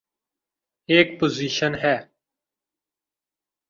[0.89, 1.95] ایک پوزیشن ہے۔